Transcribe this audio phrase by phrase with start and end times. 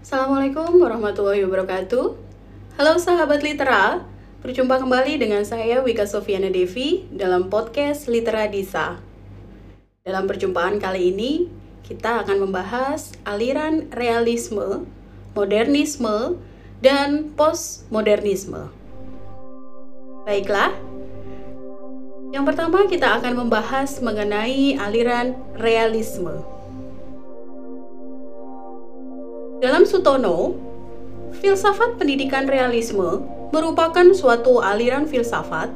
[0.00, 2.16] Assalamualaikum warahmatullahi wabarakatuh.
[2.80, 4.00] Halo sahabat litera,
[4.40, 8.96] berjumpa kembali dengan saya Wika Sofiana Devi dalam podcast Litera Disa.
[10.00, 11.52] Dalam perjumpaan kali ini,
[11.84, 14.88] kita akan membahas aliran realisme,
[15.36, 16.40] modernisme,
[16.80, 18.72] dan postmodernisme.
[20.24, 20.72] Baiklah,
[22.32, 26.59] yang pertama kita akan membahas mengenai aliran realisme.
[29.60, 30.56] Dalam Sutono,
[31.36, 33.20] filsafat pendidikan realisme
[33.52, 35.68] merupakan suatu aliran filsafat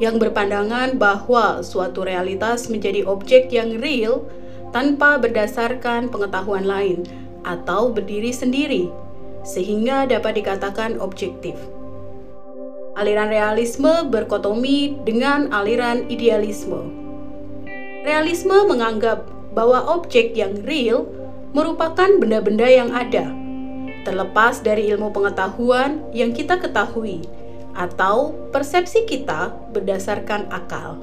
[0.00, 4.24] yang berpandangan bahwa suatu realitas menjadi objek yang real
[4.72, 7.04] tanpa berdasarkan pengetahuan lain
[7.44, 8.88] atau berdiri sendiri,
[9.44, 11.60] sehingga dapat dikatakan objektif.
[12.96, 16.88] Aliran realisme berkotomi dengan aliran idealisme.
[18.00, 21.04] Realisme menganggap bahwa objek yang real
[21.56, 23.32] merupakan benda-benda yang ada,
[24.04, 27.24] terlepas dari ilmu pengetahuan yang kita ketahui
[27.72, 31.00] atau persepsi kita berdasarkan akal.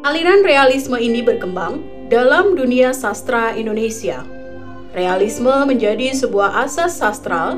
[0.00, 4.24] Aliran realisme ini berkembang dalam dunia sastra Indonesia.
[4.96, 7.52] Realisme menjadi sebuah asas sastra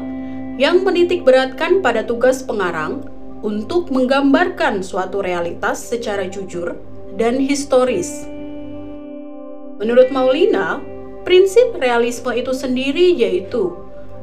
[0.59, 3.07] yang menitik beratkan pada tugas pengarang
[3.47, 6.75] untuk menggambarkan suatu realitas secara jujur
[7.15, 8.32] dan historis
[9.83, 10.79] Menurut Maulina,
[11.27, 13.75] prinsip realisme itu sendiri yaitu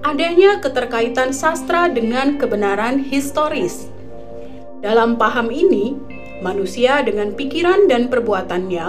[0.08, 3.92] adanya keterkaitan sastra dengan kebenaran historis.
[4.80, 6.00] Dalam paham ini,
[6.40, 8.88] manusia dengan pikiran dan perbuatannya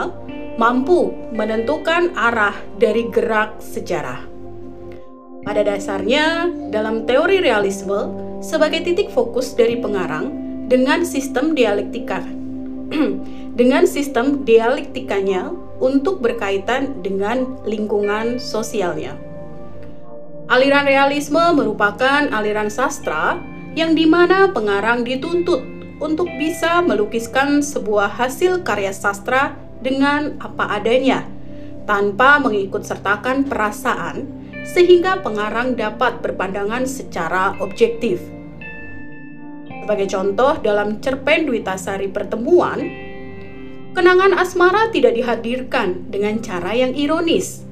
[0.63, 4.23] mampu menentukan arah dari gerak sejarah.
[5.43, 10.31] Pada dasarnya, dalam teori realisme, sebagai titik fokus dari pengarang
[10.71, 12.23] dengan sistem dialektika
[13.61, 15.53] dengan sistem dialektikanya
[15.85, 19.21] untuk berkaitan dengan lingkungan sosialnya.
[20.49, 23.37] Aliran realisme merupakan aliran sastra
[23.77, 25.61] yang di mana pengarang dituntut
[26.01, 29.53] untuk bisa melukiskan sebuah hasil karya sastra
[29.85, 31.29] dengan apa adanya,
[31.85, 34.25] tanpa mengikut sertakan perasaan,
[34.65, 38.25] sehingga pengarang dapat berpandangan secara objektif.
[39.85, 43.10] Sebagai contoh, dalam cerpen Dwi Tasari Pertemuan,
[43.91, 47.67] Kenangan asmara tidak dihadirkan dengan cara yang ironis.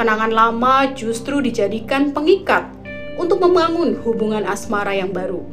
[0.00, 2.72] Kenangan lama justru dijadikan pengikat
[3.20, 5.44] untuk membangun hubungan asmara yang baru.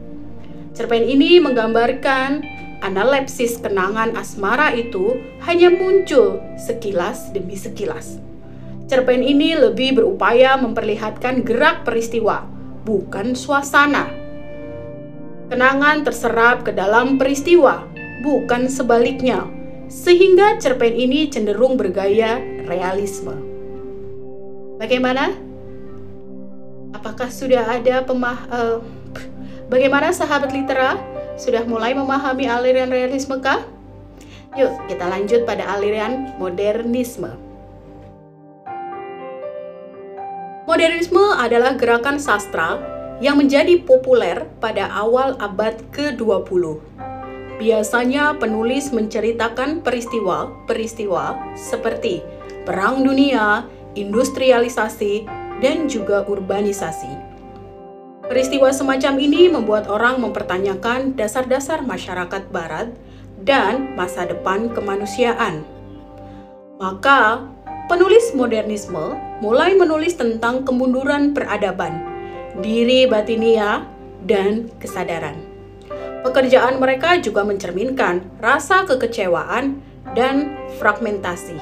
[0.72, 2.48] Cerpen ini menggambarkan
[2.80, 8.16] analepsis kenangan asmara itu hanya muncul sekilas demi sekilas.
[8.88, 12.48] Cerpen ini lebih berupaya memperlihatkan gerak peristiwa,
[12.88, 14.08] bukan suasana.
[15.52, 17.84] Kenangan terserap ke dalam peristiwa,
[18.24, 19.55] bukan sebaliknya
[19.88, 23.38] sehingga cerpen ini cenderung bergaya realisme.
[24.82, 25.32] Bagaimana?
[26.92, 28.78] Apakah sudah ada pemah uh,
[29.70, 30.98] bagaimana sahabat litera
[31.36, 33.62] sudah mulai memahami aliran realisme kah?
[34.56, 37.28] Yuk, kita lanjut pada aliran modernisme.
[40.66, 42.80] Modernisme adalah gerakan sastra
[43.20, 46.95] yang menjadi populer pada awal abad ke-20
[47.56, 52.20] Biasanya penulis menceritakan peristiwa-peristiwa seperti
[52.68, 53.64] perang dunia,
[53.96, 55.24] industrialisasi,
[55.64, 57.36] dan juga urbanisasi.
[58.26, 62.92] Peristiwa semacam ini membuat orang mempertanyakan dasar-dasar masyarakat barat
[63.46, 65.62] dan masa depan kemanusiaan.
[66.82, 67.46] Maka,
[67.88, 72.02] penulis modernisme mulai menulis tentang kemunduran peradaban,
[72.60, 73.86] diri batinia,
[74.26, 75.45] dan kesadaran.
[76.26, 79.78] Pekerjaan mereka juga mencerminkan rasa kekecewaan
[80.18, 81.62] dan fragmentasi.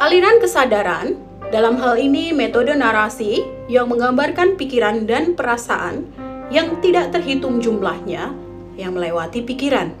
[0.00, 1.20] Aliran kesadaran
[1.52, 6.08] dalam hal ini metode narasi yang menggambarkan pikiran dan perasaan
[6.48, 8.32] yang tidak terhitung jumlahnya
[8.80, 9.92] yang melewati pikiran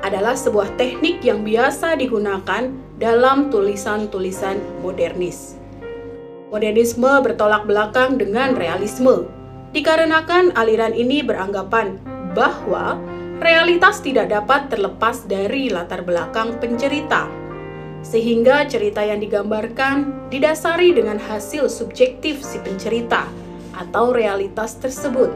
[0.00, 5.54] adalah sebuah teknik yang biasa digunakan dalam tulisan-tulisan modernis.
[6.50, 9.30] Modernisme bertolak belakang dengan realisme,
[9.70, 12.02] dikarenakan aliran ini beranggapan
[12.34, 12.98] bahwa
[13.38, 17.30] realitas tidak dapat terlepas dari latar belakang pencerita,
[18.02, 23.30] sehingga cerita yang digambarkan didasari dengan hasil subjektif si pencerita
[23.78, 25.30] atau realitas tersebut.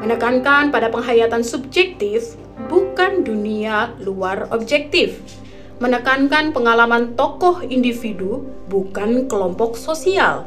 [0.00, 2.38] Menekankan pada penghayatan subjektif,
[2.70, 5.18] bukan dunia luar objektif
[5.78, 10.46] menekankan pengalaman tokoh individu, bukan kelompok sosial,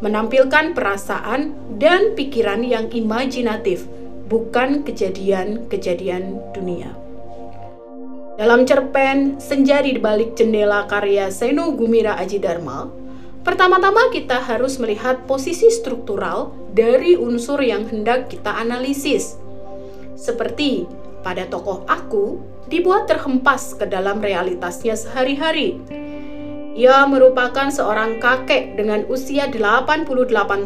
[0.00, 3.86] menampilkan perasaan dan pikiran yang imajinatif,
[4.30, 6.94] bukan kejadian-kejadian dunia.
[8.40, 12.88] Dalam cerpen Senja di balik jendela karya Seno Gumira Aji Dharma,
[13.44, 19.36] pertama-tama kita harus melihat posisi struktural dari unsur yang hendak kita analisis.
[20.16, 20.88] Seperti
[21.20, 22.40] pada tokoh aku
[22.70, 25.80] dibuat terhempas ke dalam realitasnya sehari-hari.
[26.78, 30.06] Ia merupakan seorang kakek dengan usia 88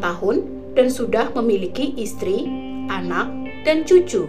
[0.04, 0.36] tahun
[0.76, 2.44] dan sudah memiliki istri,
[2.92, 3.32] anak,
[3.64, 4.28] dan cucu.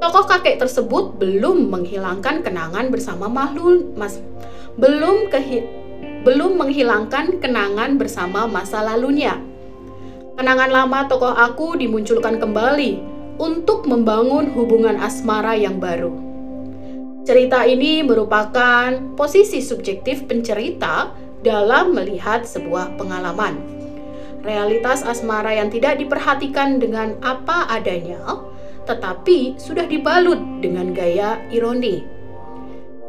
[0.00, 4.16] Tokoh kakek tersebut belum menghilangkan kenangan bersama makhluk mas
[4.80, 5.60] belum kehi,
[6.24, 9.36] belum menghilangkan kenangan bersama masa lalunya.
[10.40, 13.09] Kenangan lama tokoh aku dimunculkan kembali
[13.40, 16.12] untuk membangun hubungan asmara yang baru.
[17.24, 23.56] Cerita ini merupakan posisi subjektif pencerita dalam melihat sebuah pengalaman.
[24.44, 28.20] Realitas asmara yang tidak diperhatikan dengan apa adanya
[28.90, 32.02] tetapi sudah dibalut dengan gaya ironi.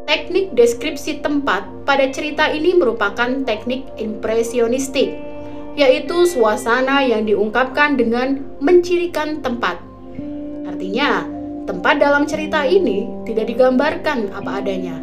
[0.06, 5.14] Teknik deskripsi tempat pada cerita ini merupakan teknik impresionistik,
[5.78, 9.91] yaitu suasana yang diungkapkan dengan mencirikan tempat.
[10.82, 11.22] Artinya,
[11.62, 14.98] tempat dalam cerita ini tidak digambarkan apa adanya,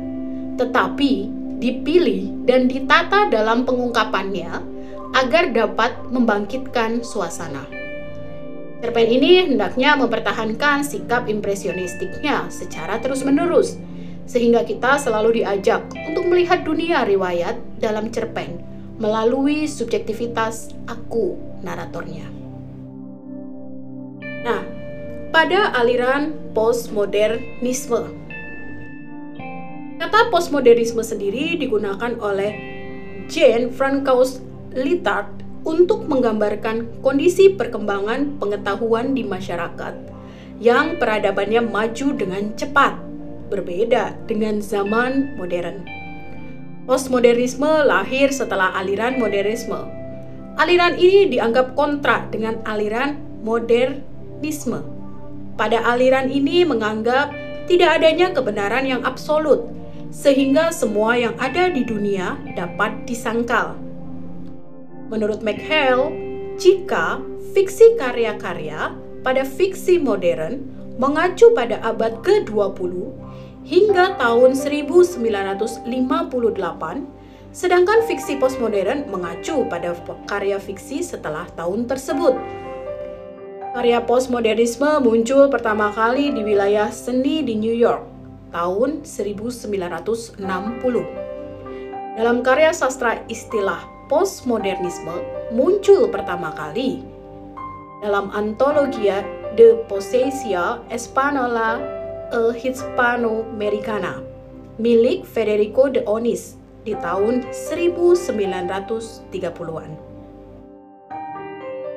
[0.59, 4.59] tetapi dipilih dan ditata dalam pengungkapannya
[5.15, 7.63] agar dapat membangkitkan suasana.
[8.83, 13.79] Cerpen ini hendaknya mempertahankan sikap impresionistiknya secara terus-menerus,
[14.27, 18.59] sehingga kita selalu diajak untuk melihat dunia riwayat dalam cerpen
[18.99, 22.27] melalui subjektivitas aku naratornya.
[24.43, 24.78] Nah,
[25.29, 28.09] pada aliran postmodernisme.
[30.01, 32.51] Kata postmodernisme sendiri digunakan oleh
[33.29, 34.41] Jean Francois
[34.73, 35.29] Lyotard
[35.61, 39.93] untuk menggambarkan kondisi perkembangan pengetahuan di masyarakat
[40.57, 42.97] yang peradabannya maju dengan cepat,
[43.53, 45.85] berbeda dengan zaman modern.
[46.89, 49.77] Postmodernisme lahir setelah aliran modernisme.
[50.57, 53.13] Aliran ini dianggap kontra dengan aliran
[53.45, 54.98] modernisme.
[55.59, 57.35] Pada aliran ini menganggap
[57.67, 59.67] tidak adanya kebenaran yang absolut,
[60.07, 63.75] sehingga semua yang ada di dunia dapat disangkal
[65.09, 66.13] Menurut McHale,
[66.61, 67.17] jika
[67.57, 68.93] fiksi karya-karya
[69.25, 70.69] pada fiksi modern
[71.01, 72.93] mengacu pada abad ke-20
[73.65, 75.89] hingga tahun 1958,
[77.49, 79.97] sedangkan fiksi postmodern mengacu pada
[80.29, 82.37] karya fiksi setelah tahun tersebut.
[83.79, 88.03] Karya postmodernisme muncul pertama kali di wilayah seni di New York
[88.51, 89.71] tahun 1960.
[92.19, 93.79] Dalam karya sastra istilah
[94.11, 95.23] postmodernisme
[95.55, 97.07] muncul pertama kali
[98.03, 99.23] dalam antologia
[99.55, 101.79] De Poesia Espanola
[102.35, 104.19] e Hispano-Americana
[104.75, 110.08] milik Federico de Onis di tahun 1930-an.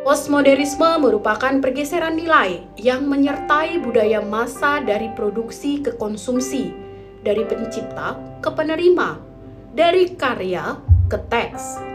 [0.03, 6.75] Postmodernisme merupakan pergeseran nilai yang menyertai budaya masa dari produksi ke konsumsi,
[7.23, 9.23] dari pencipta ke penerima,
[9.71, 10.75] dari karya
[11.07, 11.93] ke teks,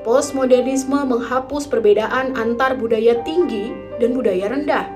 [0.00, 3.68] Postmodernisme menghapus perbedaan antar budaya tinggi
[4.00, 4.86] dan budaya rendah,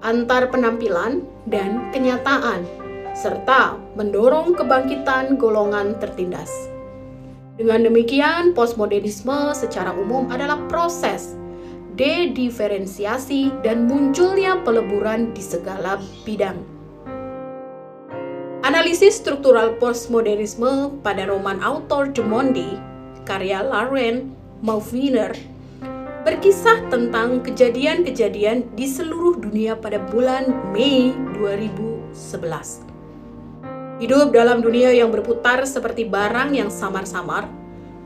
[0.00, 2.64] antar penampilan dan kenyataan,
[3.12, 6.48] serta mendorong kebangkitan golongan tertindas.
[7.60, 11.36] Dengan demikian, postmodernisme secara umum adalah proses
[11.94, 16.58] dediferensiasi dan munculnya peleburan di segala bidang.
[18.64, 22.80] Analisis struktural postmodernisme pada roman author de Monde
[23.28, 24.32] karya Lauren
[24.64, 25.36] Mauviner
[26.24, 32.80] berkisah tentang kejadian-kejadian di seluruh dunia pada bulan Mei 2011.
[34.00, 37.44] Hidup dalam dunia yang berputar seperti barang yang samar-samar,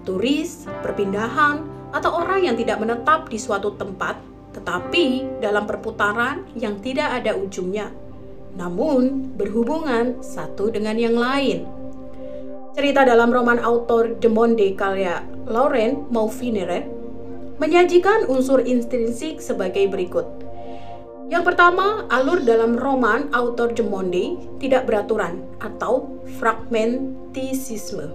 [0.03, 4.21] turis, perpindahan, atau orang yang tidak menetap di suatu tempat,
[4.53, 7.93] tetapi dalam perputaran yang tidak ada ujungnya,
[8.57, 11.65] namun berhubungan satu dengan yang lain.
[12.79, 16.87] Cerita dalam roman autor De Monde karya Lauren Maufinere
[17.59, 20.27] menyajikan unsur intrinsik sebagai berikut.
[21.29, 28.15] Yang pertama, alur dalam roman autor De Monde tidak beraturan atau fragmentisisme.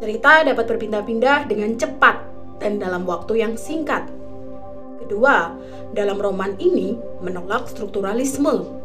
[0.00, 2.29] Cerita dapat berpindah-pindah dengan cepat
[2.60, 4.06] dan dalam waktu yang singkat.
[5.00, 5.56] Kedua,
[5.96, 8.80] dalam roman ini menolak strukturalisme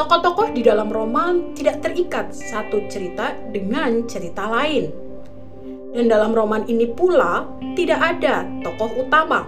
[0.00, 4.88] Tokoh-tokoh di dalam roman tidak terikat satu cerita dengan cerita lain.
[5.92, 7.44] Dan dalam roman ini pula
[7.76, 9.44] tidak ada tokoh utama.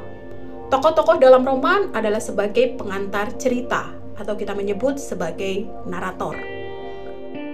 [0.68, 6.36] Tokoh-tokoh dalam roman adalah sebagai pengantar cerita atau kita menyebut sebagai narator.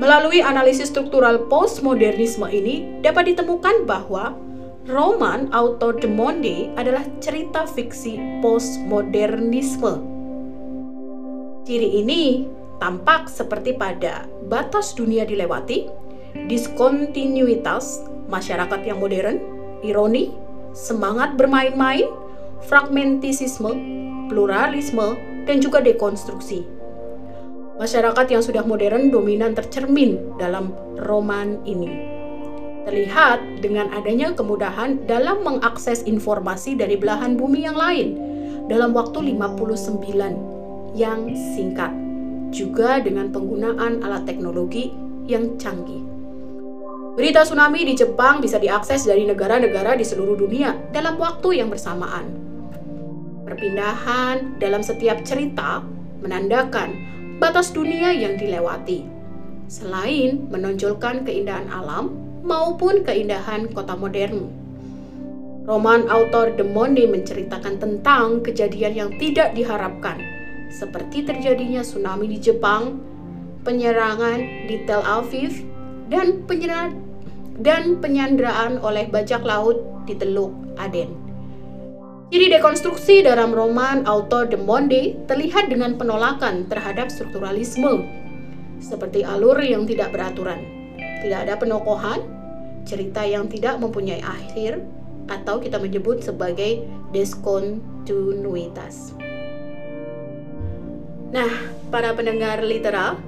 [0.03, 4.35] Melalui analisis struktural postmodernisme ini dapat ditemukan bahwa
[4.89, 6.09] roman Auto de
[6.81, 10.01] adalah cerita fiksi postmodernisme.
[11.69, 12.49] Ciri ini
[12.81, 15.93] tampak seperti pada batas dunia dilewati,
[16.49, 18.01] diskontinuitas
[18.33, 19.37] masyarakat yang modern,
[19.85, 20.33] ironi,
[20.73, 22.09] semangat bermain-main,
[22.65, 23.77] fragmentisisme,
[24.33, 26.65] pluralisme, dan juga dekonstruksi.
[27.77, 30.73] Masyarakat yang sudah modern dominan tercermin dalam
[31.05, 32.18] roman ini.
[32.89, 38.17] Terlihat dengan adanya kemudahan dalam mengakses informasi dari belahan bumi yang lain
[38.65, 41.93] dalam waktu 59 yang singkat,
[42.49, 44.89] juga dengan penggunaan alat teknologi
[45.29, 46.01] yang canggih.
[47.13, 52.41] Berita tsunami di Jepang bisa diakses dari negara-negara di seluruh dunia dalam waktu yang bersamaan.
[53.45, 55.85] Perpindahan dalam setiap cerita
[56.25, 56.97] menandakan
[57.37, 59.05] batas dunia yang dilewati.
[59.69, 64.51] Selain menonjolkan keindahan alam maupun keindahan kota modern.
[65.69, 70.17] Roman autor De Monde menceritakan tentang kejadian yang tidak diharapkan,
[70.73, 72.97] seperti terjadinya tsunami di Jepang,
[73.69, 75.61] penyerangan di Tel Aviv,
[76.09, 77.09] dan penyerangan
[77.59, 81.11] dan penyanderaan oleh bajak laut di Teluk Aden.
[82.29, 88.07] Ciri dekonstruksi dalam roman autor De Monde terlihat dengan penolakan terhadap strukturalisme,
[88.79, 90.78] seperti alur yang tidak beraturan,
[91.21, 92.25] tidak ada penokohan,
[92.89, 94.81] cerita yang tidak mempunyai akhir,
[95.29, 99.13] atau kita menyebut sebagai diskontinuitas.
[101.29, 101.53] Nah,
[101.93, 103.21] para pendengar litera,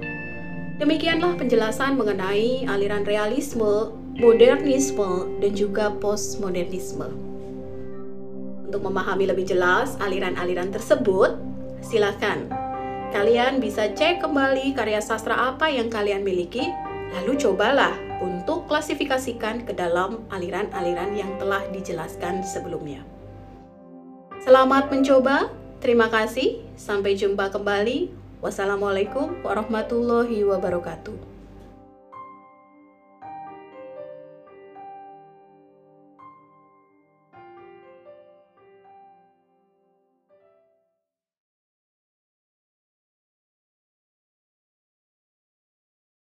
[0.81, 7.05] demikianlah penjelasan mengenai aliran realisme, modernisme, dan juga postmodernisme.
[8.65, 11.37] Untuk memahami lebih jelas aliran-aliran tersebut,
[11.85, 12.49] silakan
[13.11, 16.71] kalian bisa cek kembali karya sastra apa yang kalian miliki,
[17.11, 23.03] lalu cobalah untuk klasifikasikan ke dalam aliran-aliran yang telah dijelaskan sebelumnya.
[24.41, 25.53] Selamat mencoba,
[25.83, 28.09] terima kasih, sampai jumpa kembali.
[28.41, 31.30] Wassalamualaikum warahmatullahi wabarakatuh.